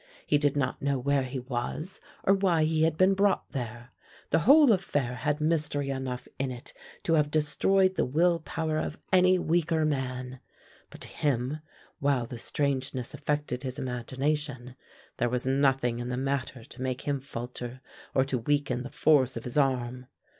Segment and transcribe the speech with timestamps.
[0.25, 3.91] He did not know where he was or why he had been brought there.
[4.31, 8.97] The whole affair had mystery enough in it to have destroyed the will power of
[9.13, 10.39] any weaker man;
[10.89, 11.59] but to him,
[11.99, 14.75] while the strangeness affected his imagination,
[15.17, 17.79] there was nothing in the matter to make him falter
[18.15, 20.07] or to weaken the force of his arm.